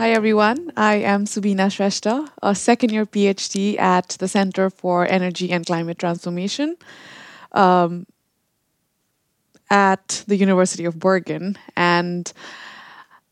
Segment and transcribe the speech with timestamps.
[0.00, 5.52] Hi everyone, I am Subina Shrestha, a second year PhD at the Center for Energy
[5.52, 6.76] and Climate Transformation
[7.52, 8.06] um,
[9.68, 11.58] at the University of Bergen.
[11.76, 12.32] And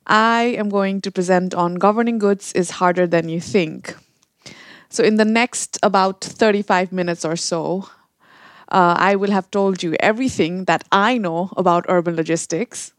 [0.07, 3.97] I am going to present on governing goods is harder than you think.
[4.91, 7.89] So, in the next about 35 minutes or so,
[8.71, 12.93] uh, I will have told you everything that I know about urban logistics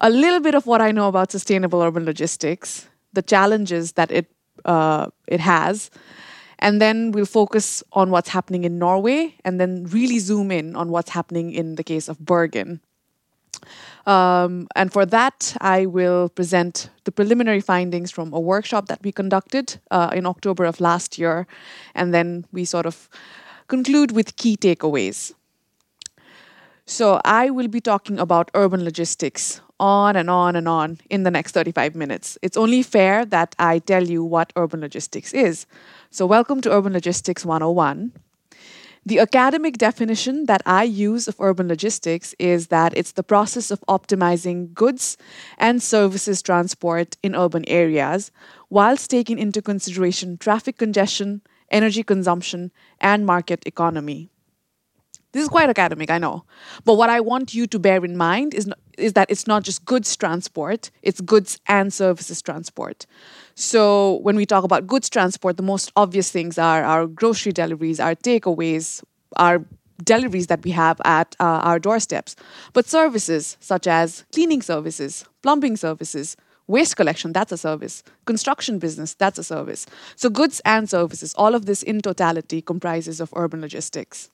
[0.00, 4.30] a little bit of what I know about sustainable urban logistics, the challenges that it
[4.64, 5.90] uh, it has,
[6.58, 10.90] and then we'll focus on what's happening in Norway, and then really zoom in on
[10.90, 12.80] what's happening in the case of Bergen.
[14.06, 19.12] Um, and for that, I will present the preliminary findings from a workshop that we
[19.12, 21.46] conducted uh, in October of last year,
[21.94, 23.08] and then we sort of
[23.68, 25.32] conclude with key takeaways.
[26.86, 31.30] So, I will be talking about urban logistics on and on and on in the
[31.30, 32.38] next 35 minutes.
[32.42, 35.66] It's only fair that I tell you what urban logistics is.
[36.10, 38.12] So, welcome to Urban Logistics 101.
[39.06, 43.80] The academic definition that I use of urban logistics is that it's the process of
[43.88, 45.16] optimizing goods
[45.56, 48.30] and services transport in urban areas
[48.68, 54.28] whilst taking into consideration traffic congestion, energy consumption, and market economy.
[55.32, 56.44] This is quite academic, I know.
[56.84, 58.68] But what I want you to bear in mind is,
[59.00, 63.06] is that it's not just goods transport, it's goods and services transport.
[63.54, 68.00] So when we talk about goods transport, the most obvious things are our grocery deliveries,
[68.00, 69.02] our takeaways,
[69.36, 69.64] our
[70.04, 72.36] deliveries that we have at uh, our doorsteps.
[72.72, 78.02] But services such as cleaning services, plumbing services, waste collection, that's a service.
[78.26, 79.86] Construction business, that's a service.
[80.16, 84.30] So goods and services, all of this in totality comprises of urban logistics.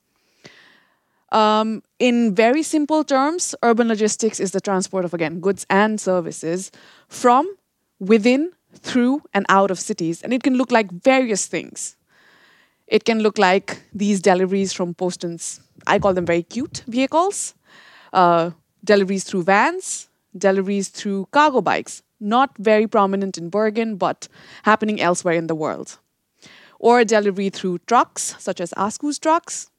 [1.37, 6.73] Um, in very simple terms, urban logistics is the transport of, again, goods and services
[7.09, 7.55] from
[8.01, 10.23] within, through, and out of cities.
[10.23, 11.97] And it can look like various things.
[12.87, 17.55] It can look like these deliveries from Postens, I call them very cute vehicles,
[18.15, 20.09] uh, deliveries through vans,
[20.39, 24.27] deliveries through cargo bikes, not very prominent in Bergen, but
[24.63, 25.99] happening elsewhere in the world.
[26.79, 29.71] Or delivery through trucks, such as ASKO's trucks,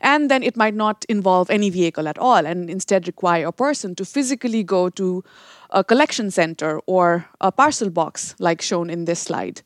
[0.00, 3.94] and then it might not involve any vehicle at all and instead require a person
[3.94, 5.22] to physically go to
[5.70, 9.62] a collection center or a parcel box, like shown in this slide.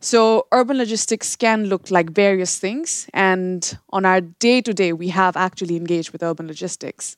[0.00, 5.08] So, urban logistics can look like various things, and on our day to day, we
[5.08, 7.16] have actually engaged with urban logistics.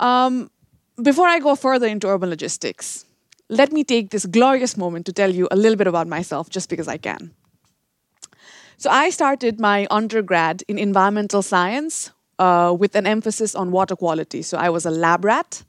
[0.00, 0.50] Um,
[1.00, 3.04] before I go further into urban logistics,
[3.48, 6.68] let me take this glorious moment to tell you a little bit about myself just
[6.68, 7.32] because I can.
[8.82, 12.10] So I started my undergrad in environmental science
[12.40, 14.42] uh, with an emphasis on water quality.
[14.42, 15.62] So I was a lab rat.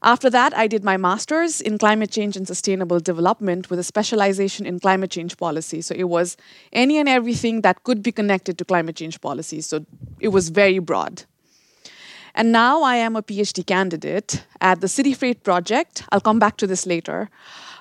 [0.00, 4.66] After that, I did my master's in climate change and sustainable development with a specialization
[4.66, 5.80] in climate change policy.
[5.80, 6.36] So it was
[6.72, 9.60] any and everything that could be connected to climate change policy.
[9.60, 9.84] So
[10.20, 11.24] it was very broad.
[12.36, 16.04] And now I am a PhD candidate at the CityFreight Project.
[16.12, 17.28] I'll come back to this later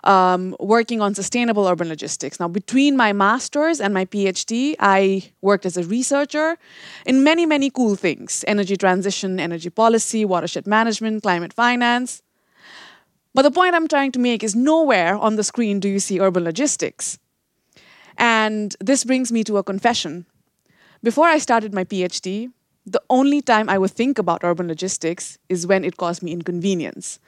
[0.03, 2.39] um, working on sustainable urban logistics.
[2.39, 6.57] Now, between my master's and my PhD, I worked as a researcher
[7.05, 12.21] in many, many cool things energy transition, energy policy, watershed management, climate finance.
[13.33, 16.19] But the point I'm trying to make is nowhere on the screen do you see
[16.19, 17.19] urban logistics.
[18.17, 20.25] And this brings me to a confession.
[21.01, 22.51] Before I started my PhD,
[22.91, 27.19] the only time I would think about urban logistics is when it caused me inconvenience.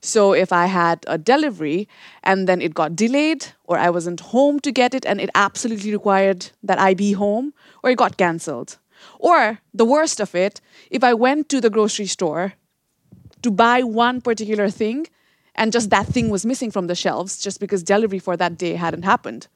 [0.00, 1.88] So if I had a delivery
[2.22, 5.92] and then it got delayed, or I wasn't home to get it and it absolutely
[5.92, 8.78] required that I be home, or it got cancelled.
[9.18, 10.60] Or the worst of it,
[10.90, 12.54] if I went to the grocery store
[13.42, 15.06] to buy one particular thing
[15.54, 18.74] and just that thing was missing from the shelves just because delivery for that day
[18.74, 19.48] hadn't happened.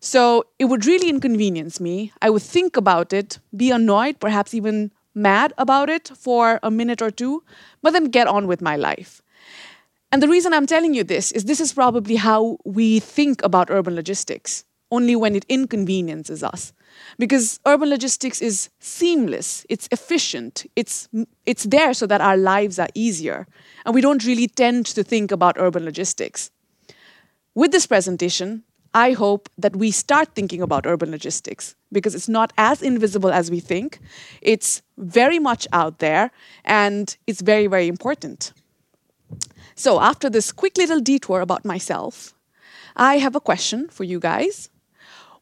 [0.00, 2.12] So it would really inconvenience me.
[2.22, 7.02] I would think about it, be annoyed, perhaps even mad about it for a minute
[7.02, 7.42] or two,
[7.82, 9.20] but then get on with my life.
[10.10, 13.70] And the reason I'm telling you this is this is probably how we think about
[13.70, 16.72] urban logistics, only when it inconveniences us.
[17.18, 21.08] Because urban logistics is seamless, it's efficient, it's,
[21.44, 23.46] it's there so that our lives are easier.
[23.84, 26.50] And we don't really tend to think about urban logistics.
[27.54, 28.64] With this presentation,
[28.94, 33.50] I hope that we start thinking about urban logistics because it's not as invisible as
[33.50, 34.00] we think.
[34.40, 36.30] It's very much out there
[36.64, 38.52] and it's very, very important.
[39.74, 42.34] So, after this quick little detour about myself,
[42.96, 44.70] I have a question for you guys.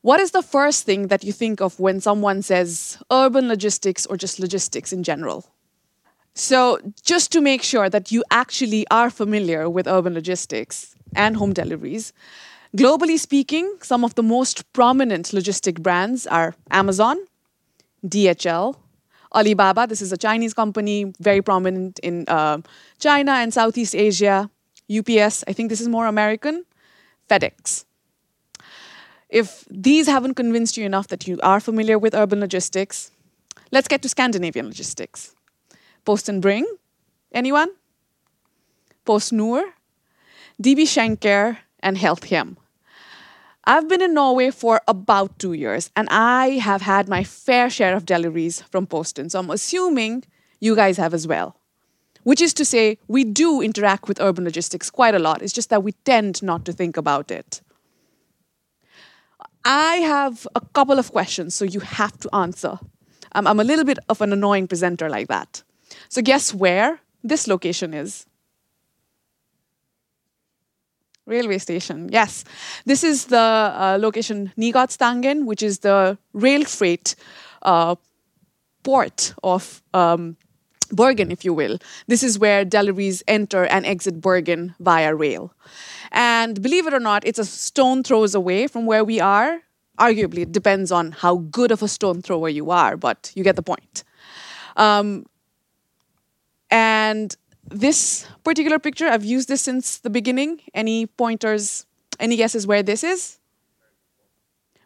[0.03, 4.17] What is the first thing that you think of when someone says urban logistics or
[4.17, 5.47] just logistics in general?
[6.35, 11.55] So, just to make sure that you actually are familiar with urban logistics and home
[11.55, 12.13] deliveries,
[12.77, 17.17] globally speaking, some of the most prominent logistic brands are Amazon,
[18.07, 18.77] DHL,
[19.35, 19.87] Alibaba.
[19.87, 22.59] This is a Chinese company, very prominent in uh,
[22.99, 24.51] China and Southeast Asia.
[24.89, 26.65] UPS, I think this is more American.
[27.29, 27.85] FedEx.
[29.29, 33.11] If these haven't convinced you enough that you are familiar with urban logistics,
[33.73, 35.35] let's get to Scandinavian logistics.
[36.05, 36.65] Post and Bring,
[37.33, 37.71] anyone?
[39.05, 39.65] PostNord,
[40.63, 42.57] DB Schenker, and Helthjem.
[43.69, 47.97] I've been in Norway for about two years, and I have had my fair share
[47.97, 49.29] of deliveries from Posten.
[49.29, 50.23] So I'm assuming
[50.61, 51.57] you guys have as well.
[52.23, 55.43] Which is to say, we do interact with urban logistics quite a lot.
[55.43, 57.61] It's just that we tend not to think about it.
[59.65, 62.79] I have a couple of questions, so you have to answer.
[63.33, 65.63] I'm, I'm a little bit of an annoying presenter like that.
[66.09, 68.27] So, guess where this location is?
[71.27, 72.45] Railway station, yes.
[72.85, 77.17] This is the uh, location Nygårdstangen, which is the rail freight
[77.63, 77.97] uh,
[78.85, 80.37] port of um,
[80.93, 81.79] Bergen, if you will.
[82.07, 85.53] This is where deliveries enter and exit Bergen via rail.
[86.13, 89.63] And believe it or not, it's a stone throws away from where we are.
[89.99, 93.57] Arguably, it depends on how good of a stone thrower you are, but you get
[93.57, 94.05] the point.
[94.77, 95.27] Um,
[96.71, 97.35] and
[97.71, 100.61] this particular picture, I've used this since the beginning.
[100.75, 101.87] Any pointers,
[102.21, 103.39] any guesses where this is?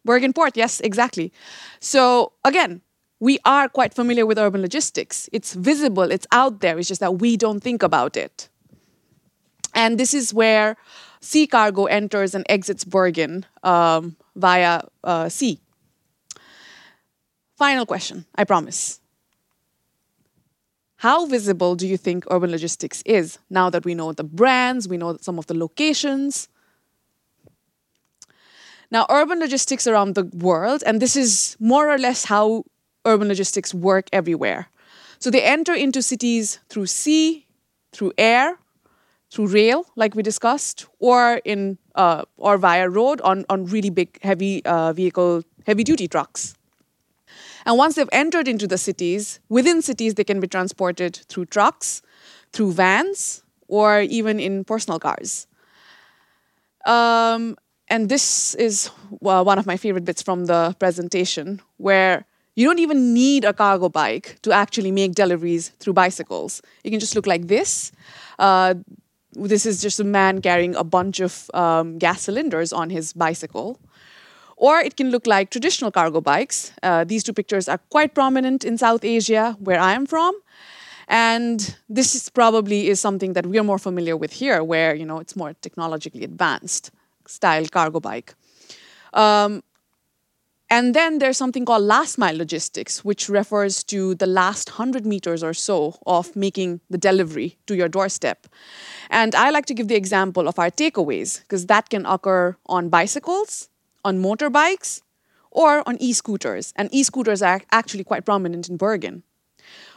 [0.04, 1.32] Bergen Port, yes, exactly.
[1.78, 2.80] So again,
[3.20, 5.28] we are quite familiar with urban logistics.
[5.32, 8.48] It's visible, it's out there, it's just that we don't think about it.
[9.74, 10.76] And this is where
[11.20, 15.60] sea cargo enters and exits Bergen um, via uh, sea.
[17.56, 19.00] Final question, I promise.
[21.00, 24.98] How visible do you think urban logistics is now that we know the brands, we
[24.98, 26.46] know some of the locations?
[28.90, 32.64] Now, urban logistics around the world, and this is more or less how
[33.06, 34.68] urban logistics work everywhere.
[35.20, 37.46] So they enter into cities through sea,
[37.92, 38.58] through air,
[39.30, 44.20] through rail, like we discussed, or in uh, or via road on on really big,
[44.20, 46.59] heavy uh, vehicle, heavy duty trucks.
[47.66, 52.02] And once they've entered into the cities, within cities they can be transported through trucks,
[52.52, 55.46] through vans, or even in personal cars.
[56.86, 57.56] Um,
[57.88, 58.90] and this is
[59.20, 62.24] well, one of my favorite bits from the presentation, where
[62.56, 66.62] you don't even need a cargo bike to actually make deliveries through bicycles.
[66.84, 67.92] You can just look like this.
[68.38, 68.74] Uh,
[69.32, 73.78] this is just a man carrying a bunch of um, gas cylinders on his bicycle.
[74.60, 76.72] Or it can look like traditional cargo bikes.
[76.82, 80.34] Uh, these two pictures are quite prominent in South Asia, where I am from.
[81.08, 85.18] And this is probably is something that we're more familiar with here, where you know
[85.18, 86.90] it's more technologically advanced
[87.26, 88.34] style cargo bike.
[89.14, 89.62] Um,
[90.68, 95.42] and then there's something called last mile logistics, which refers to the last 100 meters
[95.42, 98.46] or so of making the delivery to your doorstep.
[99.08, 102.90] And I like to give the example of our takeaways, because that can occur on
[102.90, 103.69] bicycles,
[104.04, 105.02] on motorbikes,
[105.50, 106.72] or on e scooters.
[106.76, 109.22] And e scooters are actually quite prominent in Bergen.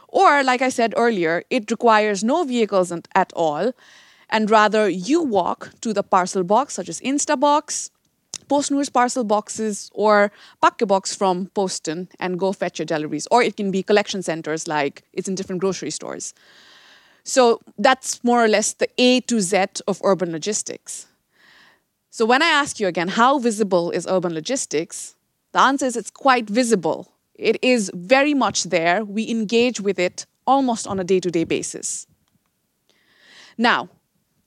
[0.08, 3.72] Or, like I said earlier, it requires no vehicles at all,
[4.30, 7.90] and rather you walk to the parcel box, such as Instabox,
[8.48, 10.30] PostNord's parcel boxes or
[10.62, 13.26] Pakkeboks from Posten and go fetch your deliveries.
[13.30, 16.34] Or it can be collection centers like it's in different grocery stores.
[17.24, 21.06] So that's more or less the A to Z of urban logistics.
[22.16, 25.16] So when I ask you again, how visible is urban logistics?
[25.50, 27.10] The answer is it's quite visible.
[27.34, 29.04] It is very much there.
[29.04, 32.06] We engage with it almost on a day to day basis.
[33.58, 33.88] Now,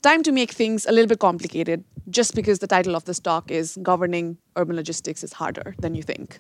[0.02, 3.52] time to make things a little bit complicated just because the title of this talk
[3.52, 6.40] is Governing Urban Logistics is Harder Than You Think.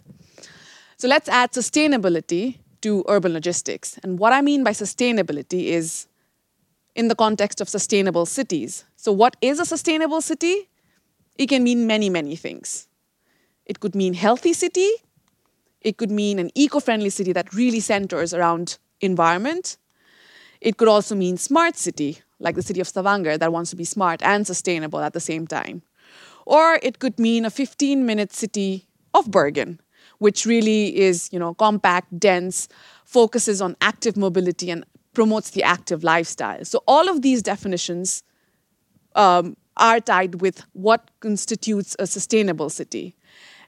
[0.95, 3.99] So let's add sustainability to urban logistics.
[4.01, 6.07] And what I mean by sustainability is
[6.95, 8.85] in the context of sustainable cities.
[8.95, 10.69] So, what is a sustainable city?
[11.37, 12.87] It can mean many, many things.
[13.65, 14.89] It could mean healthy city.
[15.81, 19.77] It could mean an eco-friendly city that really centers around environment.
[20.61, 23.83] It could also mean smart city, like the city of Stavanger that wants to be
[23.83, 25.83] smart and sustainable at the same time.
[26.45, 29.79] Or it could mean a 15 minute city of Bergen,
[30.19, 32.67] which really is, you know, compact, dense,
[33.05, 36.63] focuses on active mobility and promotes the active lifestyle.
[36.65, 38.23] So all of these definitions
[39.15, 43.15] um, are tied with what constitutes a sustainable city.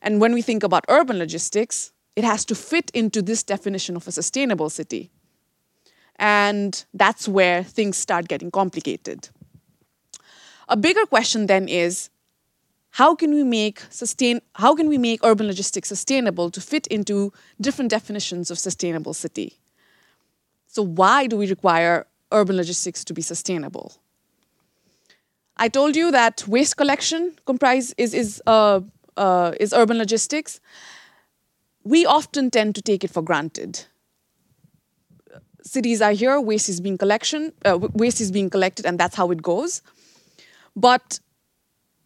[0.02, 4.08] And when we think about urban logistics, it has to fit into this definition of
[4.08, 5.12] a sustainable city.
[6.18, 9.30] And that's where things start getting complicated.
[10.68, 12.10] A bigger question then is
[12.92, 17.32] how can we make sustain how can we make urban logistics sustainable to fit into
[17.62, 19.60] different definitions of sustainable city?
[20.68, 23.96] So why do we require urban logistics to be sustainable?
[25.60, 28.80] I told you that waste collection comprise is is uh,
[29.18, 30.62] uh, is urban logistics.
[31.84, 33.86] We often tend to take it for granted.
[35.62, 39.30] Cities are here, waste is being collection, uh, waste is being collected, and that's how
[39.32, 39.82] it goes.
[40.76, 41.20] But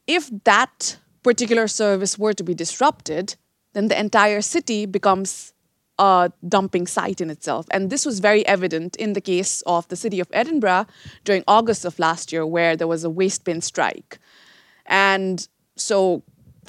[0.07, 3.35] if that particular service were to be disrupted,
[3.73, 5.53] then the entire city becomes
[5.99, 7.67] a dumping site in itself.
[7.71, 10.87] And this was very evident in the case of the city of Edinburgh
[11.23, 14.19] during August of last year, where there was a waste bin strike.
[14.85, 16.23] And so,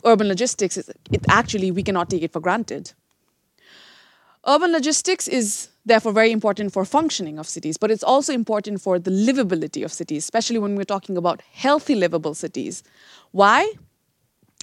[0.05, 0.89] urban logistics, it
[1.29, 2.93] actually, we cannot take it for granted.
[4.47, 8.99] Urban logistics is therefore very important for functioning of cities, but it's also important for
[8.99, 12.83] the livability of cities, especially when we're talking about healthy livable cities.
[13.33, 13.73] Why?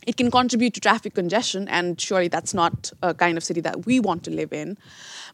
[0.08, 3.86] It can contribute to traffic congestion, and surely that's not a kind of city that
[3.86, 4.78] we want to live in.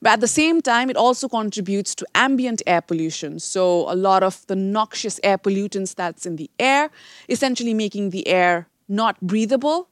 [0.01, 3.39] But at the same time, it also contributes to ambient air pollution.
[3.39, 6.89] So, a lot of the noxious air pollutants that's in the air,
[7.29, 9.89] essentially making the air not breathable.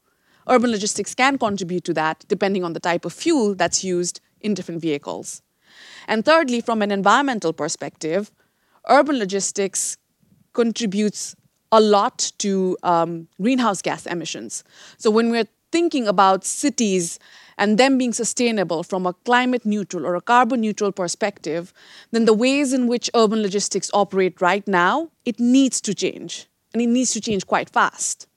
[0.48, 4.54] Urban logistics can contribute to that depending on the type of fuel that's used in
[4.54, 5.42] different vehicles.
[6.08, 8.32] And thirdly, from an environmental perspective,
[8.88, 9.98] urban logistics
[10.54, 11.36] contributes
[11.76, 14.64] a lot to um, greenhouse gas emissions.
[14.98, 17.20] So when we're thinking about cities
[17.58, 21.74] and them being sustainable from a climate neutral or a carbon neutral perspective,
[22.12, 26.48] then the ways in which urban logistics operate right now, it needs to change.
[26.74, 28.28] And it needs to change quite fast.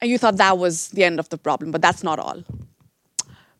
[0.00, 2.44] And you thought that was the end of the problem, but that's not all.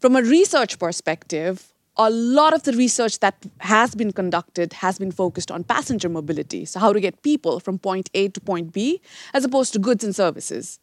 [0.01, 5.13] From a research perspective, a lot of the research that has been conducted has been
[5.13, 6.65] focused on passenger mobility.
[6.65, 9.01] So, how to get people from point A to point B,
[9.33, 10.81] as opposed to goods and services.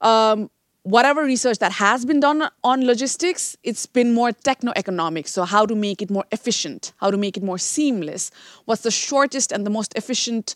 [0.00, 0.50] Um,
[0.82, 5.28] whatever research that has been done on logistics, it's been more techno-economic.
[5.28, 8.30] So, how to make it more efficient, how to make it more seamless,
[8.64, 10.54] what's the shortest and the most efficient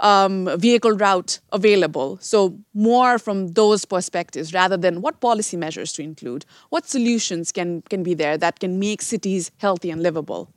[0.00, 2.18] um, vehicle route available.
[2.20, 7.82] So, more from those perspectives rather than what policy measures to include, what solutions can,
[7.82, 10.48] can be there that can make cities healthy and livable.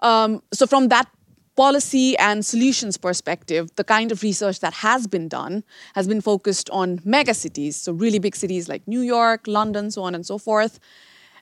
[0.00, 1.08] Um, so, from that
[1.56, 5.64] policy and solutions perspective, the kind of research that has been done
[5.94, 10.14] has been focused on megacities, so really big cities like New York, London, so on
[10.14, 10.78] and so forth.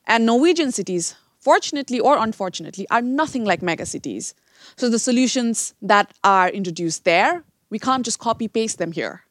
[0.07, 4.35] And Norwegian cities, fortunately or unfortunately, are nothing like megacities.
[4.77, 9.23] So the solutions that are introduced there, we can't just copy paste them here.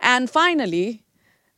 [0.00, 1.04] And finally,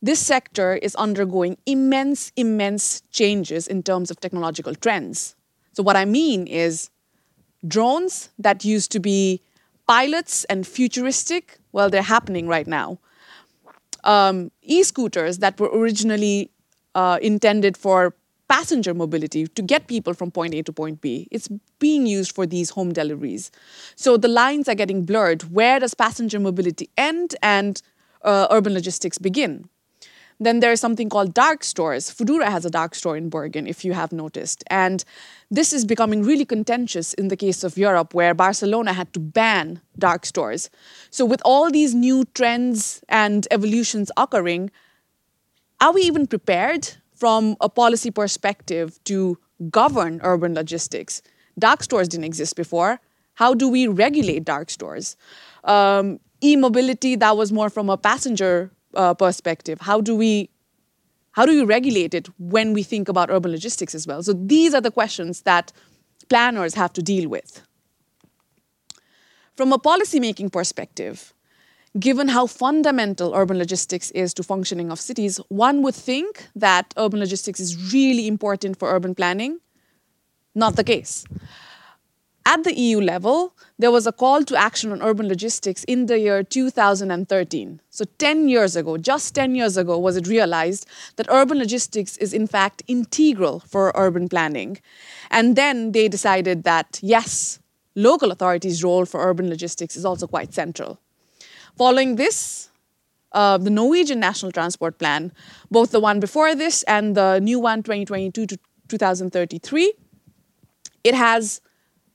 [0.02, 5.34] this sector is undergoing immense, immense changes in terms of technological trends.
[5.72, 6.90] So, what I mean is
[7.66, 9.40] drones that used to be
[9.86, 12.98] pilots and futuristic, well, they're happening right now.
[14.04, 16.50] Um, e scooters that were originally
[16.94, 18.14] uh, intended for
[18.48, 21.28] passenger mobility to get people from point A to point B.
[21.30, 21.48] It's
[21.78, 23.50] being used for these home deliveries.
[23.96, 25.42] So the lines are getting blurred.
[25.52, 27.80] Where does passenger mobility end and
[28.22, 29.68] uh, urban logistics begin?
[30.40, 32.10] Then there's something called dark stores.
[32.10, 34.64] Foodora has a dark store in Bergen, if you have noticed.
[34.66, 35.04] And
[35.50, 39.80] this is becoming really contentious in the case of Europe, where Barcelona had to ban
[39.96, 40.70] dark stores.
[41.10, 44.72] So, with all these new trends and evolutions occurring,
[45.80, 49.38] are we even prepared from a policy perspective to
[49.70, 51.22] govern urban logistics.
[51.58, 53.00] Dark stores didn't exist before.
[53.34, 55.16] How do we regulate dark stores?
[55.64, 59.80] Um, e mobility, that was more from a passenger uh, perspective.
[59.80, 60.50] How do we
[61.32, 64.22] how do we regulate it when we think about urban logistics as well?
[64.22, 65.72] So these are the questions that
[66.28, 67.66] planners have to deal with.
[69.56, 71.34] From a policymaking perspective,
[71.98, 77.20] given how fundamental urban logistics is to functioning of cities, one would think that urban
[77.20, 79.60] logistics is really important for urban planning.
[80.54, 81.24] Not the case.
[82.46, 86.18] At the EU level, there was a call to action on urban logistics in the
[86.18, 87.80] year 2013.
[87.88, 90.86] So 10 years ago, just 10 years ago, was it realized
[91.16, 94.78] that urban logistics is in fact integral for urban planning.
[95.30, 97.60] And then they decided that yes,
[97.94, 101.00] local authorities' role for urban logistics is also quite central.
[101.76, 102.70] Following this,
[103.32, 105.32] uh, the Norwegian National Transport Plan,
[105.70, 109.92] both the one before this and the new one, 2022 to 2033,
[111.02, 111.60] it has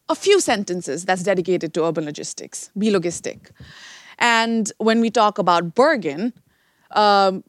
[0.08, 3.52] a few sentences that's dedicated to urban logistics, bylogistikk.
[4.18, 6.34] And when we talk about Bergen,
[6.92, 7.44] um,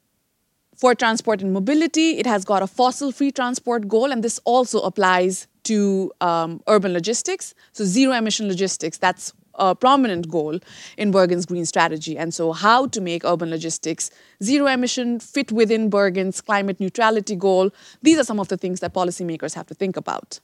[0.80, 4.80] For transport and mobility, it has got a fossil free transport goal, and this also
[4.80, 7.52] applies to um, urban logistics.
[7.72, 10.58] So, zero emission logistics, that's a prominent goal
[10.96, 12.18] in Bergen's green strategy.
[12.18, 14.10] And so, how to make urban logistics
[14.42, 17.70] zero emission fit within Bergen's climate neutrality goal,
[18.02, 20.40] these are some of the things that policymakers have to think about.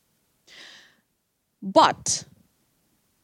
[1.63, 2.25] But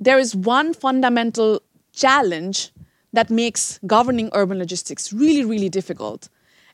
[0.01, 2.73] there is one fundamental challenge
[3.13, 6.29] that makes governing urban logistics really, really difficult.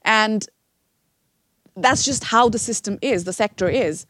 [0.05, 0.47] And
[1.77, 4.07] that's just how the system is, the sector is.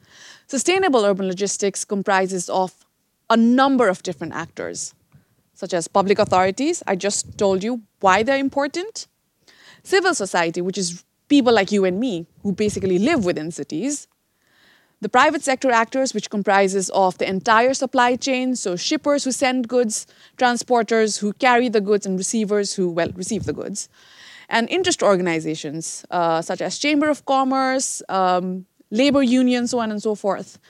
[0.47, 2.87] Sustainable urban logistics comprises of
[3.31, 4.95] a number of different actors,
[5.59, 6.85] such as public authorities.
[6.87, 9.09] I just told you why they're important.
[9.83, 14.07] Civil society, which is people like you and me who basically live within cities.
[15.01, 19.67] The private sector actors, which comprises of the entire supply chain, so shippers who send
[19.67, 23.89] goods, transporters who carry the goods, and receivers who, well, receive the goods.
[24.49, 30.01] And interest organizations, uh, such as Chamber of Commerce, um, labor unions, so on and
[30.01, 30.61] so forth.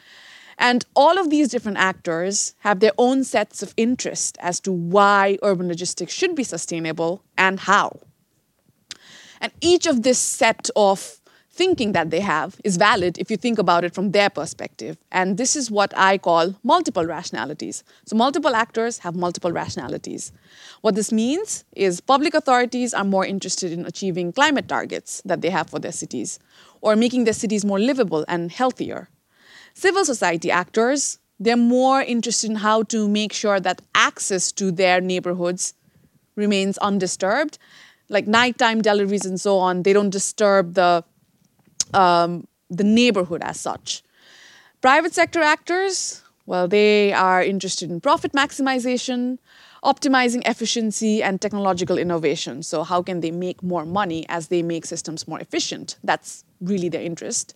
[0.59, 5.39] And all of these different actors have their own sets of interest as to why
[5.43, 8.01] urban logistics should be sustainable and how.
[9.41, 11.21] And each of this set of
[11.59, 14.97] thinking that they have is valid if you think about it from their perspective.
[15.11, 17.83] And this is what I call multiple rationalities.
[18.07, 20.33] So, multiple actors have multiple rationalities.
[20.83, 25.51] What this means is public authorities are more interested in achieving climate targets that they
[25.51, 26.39] have for their cities
[26.81, 29.09] or making their cities more livable and healthier.
[29.79, 35.01] Civil society actors, they're more interested in how to make sure that access to their
[35.01, 35.73] neighborhoods
[36.35, 37.59] remains undisturbed.
[38.09, 41.05] Like nighttime deliveries and so on, they don't disturb the,
[41.95, 44.03] um, the neighborhood as such.
[44.81, 49.39] Private sector actors, well, they are interested in profit maximization,
[49.85, 52.65] optimizing efficiency and technological innovation.
[52.65, 55.99] So, how can they make more money as they make systems more efficient?
[56.03, 57.55] That's really their interest.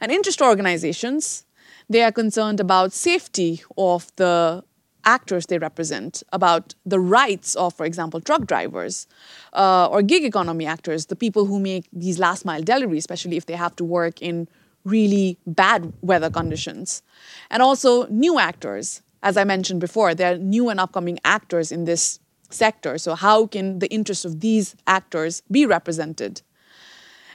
[0.00, 1.42] And interest organizations,
[1.88, 4.64] they are concerned about safety of the
[5.04, 9.06] actors they represent, about the rights of, for example, truck drivers
[9.52, 13.46] uh, or gig economy actors, the people who make these last mile deliveries, especially if
[13.46, 14.48] they have to work in
[14.84, 17.02] really bad weather conditions.
[17.50, 19.02] And also new actors.
[19.22, 22.18] As I mentioned before, there are new and upcoming actors in this
[22.50, 22.98] sector.
[22.98, 26.42] So, how can the interests of these actors be represented?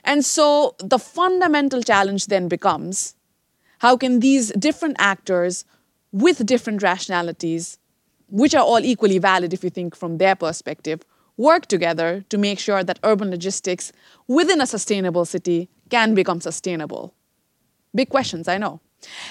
[0.04, 3.14] And so the fundamental challenge then becomes
[3.82, 5.64] how can these different actors
[6.12, 7.78] with different rationalities,
[8.28, 11.00] which are all equally valid if you think from their perspective,
[11.36, 13.92] work together to make sure that urban logistics
[14.28, 17.12] within a sustainable city can become sustainable?
[17.92, 18.80] Big questions, I know.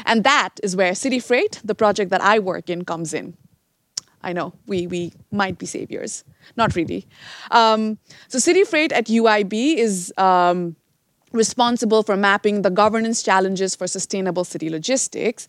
[0.05, 3.37] And that is where CityFreight, the project that I work in, comes in.
[4.21, 6.25] I know we, we might be saviors.
[6.57, 7.07] Not really.
[7.51, 10.75] Um, so, CityFreight at UIB is um,
[11.31, 15.47] responsible for mapping the governance challenges for sustainable city logistics.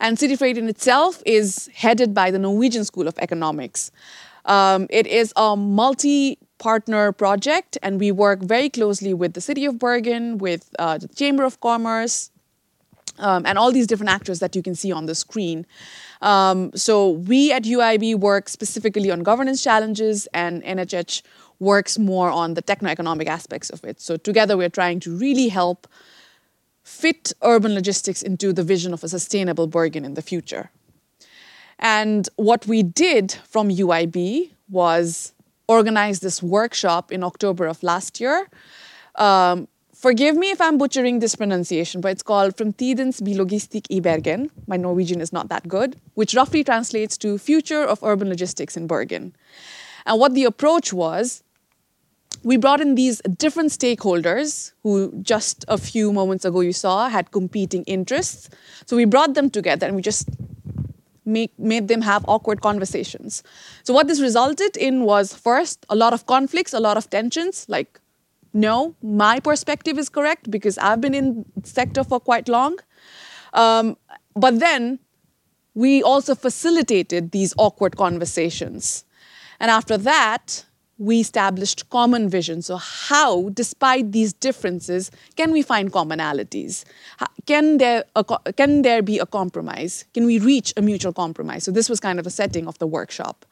[0.00, 3.90] And CityFreight in itself is headed by the Norwegian School of Economics.
[4.44, 9.64] Um, it is a multi partner project, and we work very closely with the City
[9.64, 12.30] of Bergen, with uh, the Chamber of Commerce,
[13.18, 15.66] um, and all these different actors that you can see on the screen.
[16.20, 21.22] Um, so we at UIB work specifically on governance challenges, and NHH
[21.58, 24.00] works more on the techno-economic aspects of it.
[24.00, 25.86] So together we're trying to really help
[26.82, 30.70] fit urban logistics into the vision of a sustainable Bergen in the future.
[31.78, 35.32] And what we did from UIB was
[35.66, 38.48] organize this workshop in October of last year
[39.16, 39.68] um,
[40.04, 44.50] Forgive me if I'm butchering this pronunciation, but it's called From Framtidens bylogistikk i Bergen.
[44.66, 48.86] My Norwegian is not that good, which roughly translates to Future of Urban Logistics in
[48.86, 49.34] Bergen.
[50.06, 51.42] And what the approach was,
[52.42, 57.30] we brought in these different stakeholders who just a few moments ago you saw had
[57.30, 58.50] competing interests.
[58.86, 60.28] So we brought them together and we just
[61.24, 63.42] make, made them have awkward conversations.
[63.82, 67.66] So what this resulted in was first a lot of conflicts, a lot of tensions,
[67.68, 68.00] like
[68.52, 72.78] no, my perspective is correct because I've been in sector for quite long.
[73.52, 73.96] Um,
[74.36, 75.00] but then
[75.74, 79.04] we also facilitated these awkward conversations.
[79.64, 80.66] And after that,
[80.98, 82.60] we established common vision.
[82.60, 86.84] So, how, despite these differences, can we find commonalities?
[87.46, 88.04] Can there,
[88.58, 90.04] can there be a compromise?
[90.12, 91.64] Can we reach a mutual compromise?
[91.64, 93.46] So, this was kind of a setting of the workshop.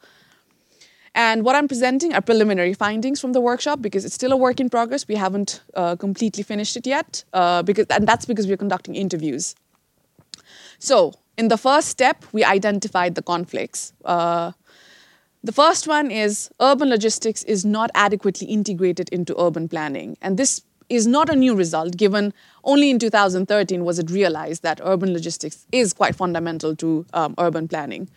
[1.15, 4.59] And what I'm presenting are preliminary findings from the workshop because it's still a work
[4.59, 5.07] in progress.
[5.07, 9.55] We haven't uh, completely finished it yet, uh, because, and that's because we're conducting interviews.
[10.77, 13.93] So, in the first step, we identified the conflicts.
[14.05, 14.51] Uh,
[15.43, 20.17] the first one is urban logistics is not adequately integrated into urban planning.
[20.21, 24.79] And this is not a new result, given only in 2013 was it realized that
[24.83, 28.09] urban logistics is quite fundamental to um, urban planning.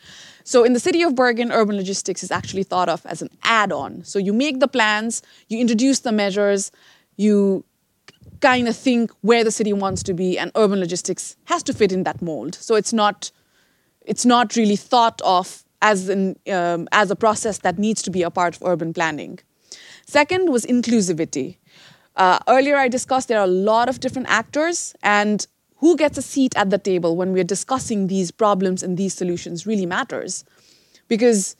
[0.45, 4.05] So in the city of Bergen, urban logistics is actually thought of as an add-on.
[4.05, 6.71] So you make the plans, you introduce the measures,
[7.17, 7.65] you
[8.41, 11.91] kind of think where the city wants to be, and urban logistics has to fit
[11.91, 12.55] in that mold.
[12.55, 13.31] So it's not
[14.03, 18.31] it's not really thought of as um, as a process that needs to be a
[18.31, 19.39] part of urban planning.
[20.07, 21.57] Second was inclusivity.
[22.17, 26.23] Uh, earlier, I discussed there are a lot of different actors, and who gets a
[26.23, 30.45] seat at the table when we're discussing these problems and these solutions really matters.
[31.09, 31.57] Because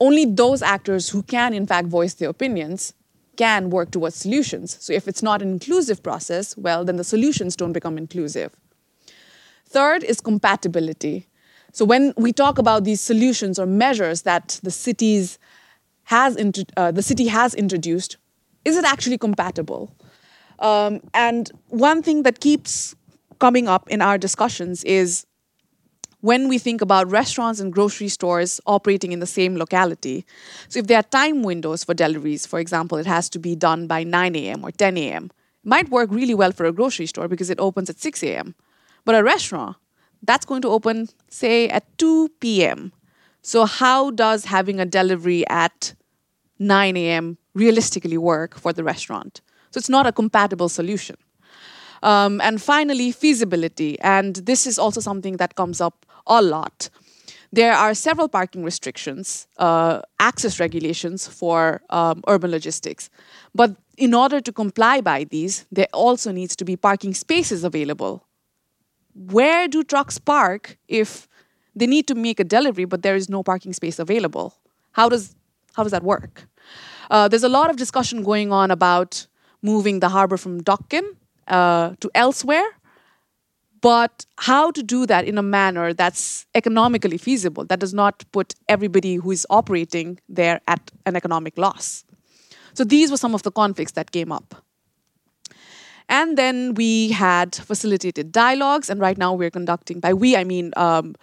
[0.00, 2.94] only those actors who can, in fact, voice their opinions
[3.36, 4.76] can work towards solutions.
[4.80, 8.56] So if it's not an inclusive process, well, then the solutions don't become inclusive.
[9.66, 11.27] Third is compatibility.
[11.78, 15.38] So when we talk about these solutions or measures that the cities
[16.06, 16.36] has
[16.76, 18.16] uh, the city has introduced,
[18.64, 19.94] is it actually compatible?
[20.58, 22.96] Um, and one thing that keeps
[23.38, 25.24] coming up in our discussions is
[26.20, 30.26] when we think about restaurants and grocery stores operating in the same locality.
[30.68, 33.86] So, if there are time windows for deliveries, for example, it has to be done
[33.86, 34.64] by 9 a.m.
[34.64, 35.30] or 10 a.m.,
[35.62, 38.56] it might work really well for a grocery store because it opens at 6 a.m.
[39.04, 39.76] But a restaurant,
[40.22, 42.92] that's going to open, say, at 2 p.m.
[43.42, 45.94] So, how does having a delivery at
[46.58, 47.38] 9 a.m.
[47.54, 49.40] realistically work for the restaurant?
[49.70, 51.16] So, it's not a compatible solution.
[52.02, 53.98] Um, and finally, feasibility.
[54.00, 56.90] And this is also something that comes up a lot.
[57.50, 63.08] There are several parking restrictions, uh, access regulations for um, urban logistics.
[63.54, 68.27] But in order to comply by these, there also needs to be parking spaces available.
[69.18, 71.28] Where do trucks park if
[71.74, 74.54] they need to make a delivery, but there is no parking space available?
[74.92, 75.34] How does,
[75.74, 76.46] how does that work?
[77.10, 79.26] Uh, there's a lot of discussion going on about
[79.60, 81.02] moving the harbor from Dokken
[81.48, 82.66] uh, to elsewhere.
[83.80, 88.54] But how to do that in a manner that's economically feasible, that does not put
[88.68, 92.04] everybody who is operating there at an economic loss.
[92.74, 94.64] So these were some of the conflicts that came up.
[96.08, 100.72] And then we had facilitated dialogues, and right now we're conducting, by we, I mean
[100.76, 101.14] um,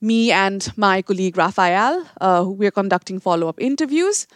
[0.00, 4.26] me and my colleague Raphael, uh, we're conducting follow up interviews.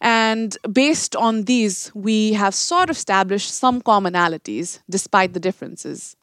[0.00, 6.16] And based on these, we have sort of established some commonalities despite the differences.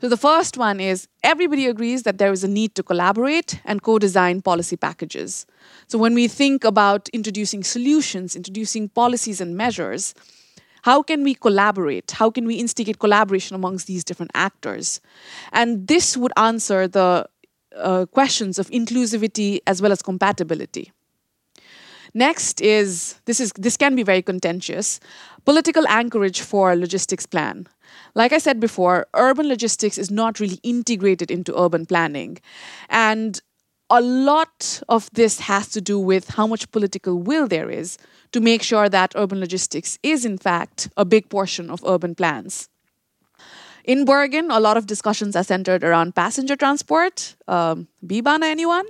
[0.00, 3.82] So the first one is everybody agrees that there is a need to collaborate and
[3.82, 5.44] co design policy packages.
[5.88, 10.14] So when we think about introducing solutions, introducing policies and measures,
[10.82, 12.12] how can we collaborate?
[12.12, 15.00] How can we instigate collaboration amongst these different actors?
[15.52, 17.26] And this would answer the
[17.76, 20.92] uh, questions of inclusivity as well as compatibility.
[22.14, 24.98] Next is this is this can be very contentious.
[25.44, 27.68] Political anchorage for logistics plan.
[28.14, 32.38] Like I said before, urban logistics is not really integrated into urban planning.
[32.88, 33.40] And
[33.90, 37.98] a lot of this has to do with how much political will there is
[38.32, 42.68] to make sure that urban logistics is, in fact, a big portion of urban plans.
[43.84, 47.36] In Bergen, a lot of discussions are centered around passenger transport.
[47.46, 48.84] Um, Bibana, anyone?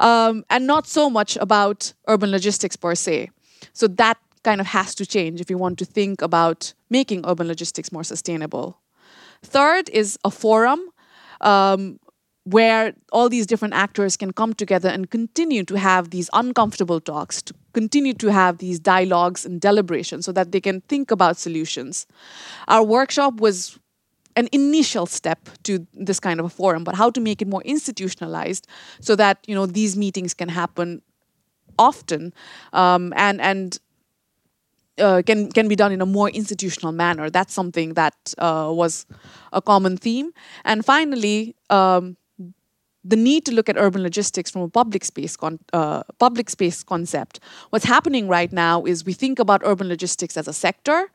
[0.00, 3.30] um, and not so much about urban logistics per se.
[3.72, 7.46] So that kind of has to change if you want to think about making urban
[7.46, 8.80] logistics more sustainable.
[9.42, 10.80] Third is a forum
[11.42, 12.00] um,
[12.44, 17.42] where all these different actors can come together and continue to have these uncomfortable talks,
[17.42, 22.06] to continue to have these dialogues and deliberations so that they can think about solutions.
[22.68, 23.78] Our workshop was
[24.36, 27.62] an initial step to this kind of a forum, but how to make it more
[27.62, 28.66] institutionalized
[29.00, 31.02] so that you know these meetings can happen
[31.78, 32.32] often
[32.72, 33.78] um, and and
[34.98, 37.30] uh, can can be done in a more institutional manner.
[37.30, 39.06] That's something that uh, was
[39.52, 40.32] a common theme.
[40.64, 42.16] And finally, um,
[43.02, 46.82] the need to look at urban logistics from a public space con- uh, public space
[46.82, 47.40] concept.
[47.70, 51.10] What's happening right now is we think about urban logistics as a sector,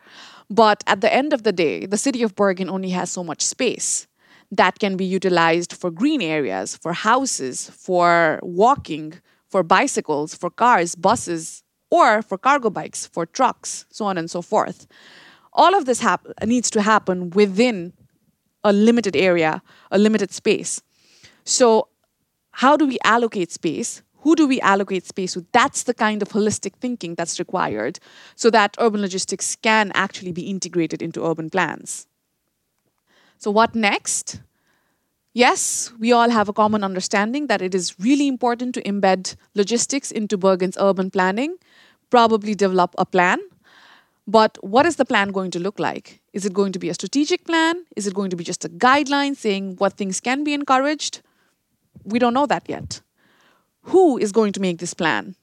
[0.50, 3.42] but at the end of the day, the city of Bergen only has so much
[3.42, 4.08] space
[4.52, 9.14] that can be utilized for green areas, for houses, for walking,
[9.50, 14.42] for bicycles, for cars, buses, or for cargo bikes, for trucks, so on and so
[14.42, 14.88] forth.
[15.54, 17.94] All of this hap- needs to happen within
[18.64, 20.82] a limited area, a limited space.
[21.46, 21.88] So,
[22.52, 24.02] how do we allocate space?
[24.26, 25.46] who do we allocate space to?
[25.52, 28.00] That's the kind of holistic thinking that's required
[28.36, 32.08] so that urban logistics can actually be integrated into urban plans.
[33.38, 34.42] So, what next?
[35.34, 40.10] Yes, we all have a common understanding that it is really important to embed logistics
[40.10, 41.58] into Bergen's urban planning,
[42.10, 43.40] probably develop a plan.
[44.28, 46.22] But what is the plan going to look like?
[46.34, 47.86] Is it going to be a strategic plan?
[47.96, 51.22] Is it going to be just a guideline saying what things can be encouraged?
[52.06, 53.02] We don't know that yet.
[53.84, 55.36] Who is going to make this plan?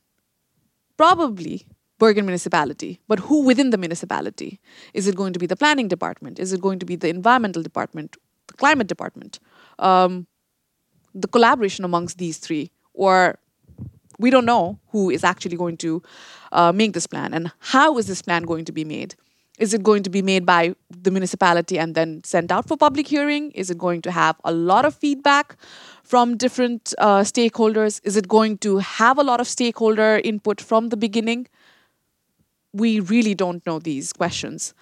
[0.97, 1.67] Probably
[1.99, 4.61] Bergen municipality, but who within the municipality?
[4.93, 6.41] Is it going to be the planning department?
[6.41, 8.17] Is it going to be the environmental department,
[8.49, 9.39] the climate department?
[9.79, 10.27] Um,
[11.15, 13.39] the collaboration amongst these three, or
[14.19, 16.03] we don't know who is actually going to
[16.51, 19.15] uh, make this plan and how is this plan going to be made
[19.63, 20.75] is it going to be made by
[21.07, 24.53] the municipality and then sent out for public hearing is it going to have a
[24.53, 25.57] lot of feedback
[26.03, 30.89] from different uh, stakeholders is it going to have a lot of stakeholder input from
[30.89, 31.47] the beginning
[32.73, 34.75] we really don't know these questions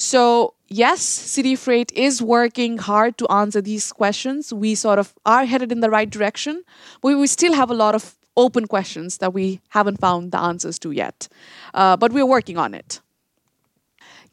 [0.00, 4.52] so, yes, CityFreight is working hard to answer these questions.
[4.54, 6.62] We sort of are headed in the right direction,
[7.02, 10.78] but we still have a lot of open questions that we haven't found the answers
[10.78, 11.26] to yet.
[11.74, 13.00] Uh, but we're working on it.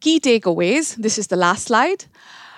[0.06, 2.06] Key takeaways this is the last slide.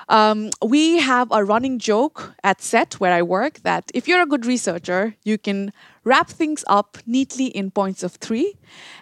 [0.09, 4.25] Um, we have a running joke at CET where I work that if you're a
[4.25, 5.71] good researcher, you can
[6.03, 8.55] wrap things up neatly in points of three.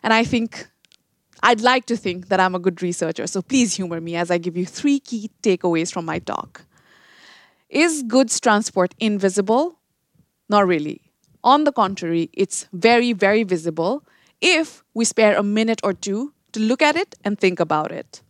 [0.03, 0.69] And I think
[1.41, 4.37] I'd like to think that I'm a good researcher, so please humor me as I
[4.37, 6.65] give you three key takeaways from my talk.
[7.67, 9.79] Is goods transport invisible?
[10.49, 11.01] Not really.
[11.43, 14.03] On the contrary, it's very, very visible
[14.39, 18.21] if we spare a minute or two to look at it and think about it.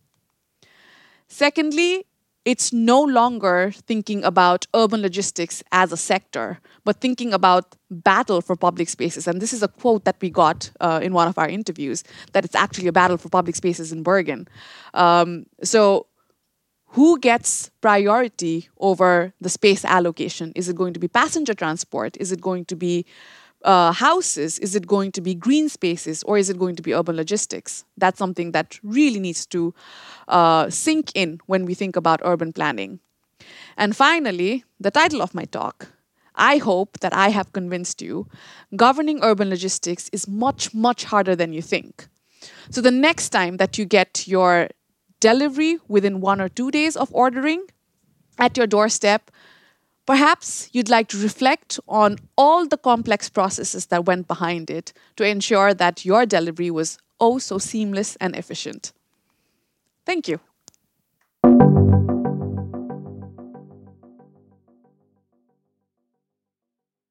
[1.28, 2.06] Secondly,
[2.46, 8.54] it's no longer thinking about urban logistics as a sector, but thinking about battle for
[8.54, 9.26] public spaces.
[9.26, 12.44] And this is a quote that we got uh, in one of our interviews that
[12.44, 14.46] it's actually a battle for public spaces in Bergen.
[14.94, 16.06] Um, so,
[16.90, 20.52] who gets priority over the space allocation?
[20.54, 22.16] Is it going to be passenger transport?
[22.20, 23.04] Is it going to be
[23.64, 24.58] uh, houses?
[24.58, 27.84] Is it going to be green spaces or is it going to be urban logistics?
[27.96, 29.74] That's something that really needs to
[30.28, 33.00] uh, sink in when we think about urban planning.
[33.76, 35.92] And finally, the title of my talk.
[36.34, 38.28] I hope that I have convinced you
[38.74, 42.08] governing urban logistics is much, much harder than you think.
[42.70, 44.68] So, the next time that you get your
[45.20, 47.66] delivery within one or two days of ordering
[48.38, 49.30] at your doorstep,
[50.06, 55.24] Perhaps you'd like to reflect on all the complex processes that went behind it to
[55.24, 58.92] ensure that your delivery was oh so seamless and efficient.
[60.04, 60.40] Thank you.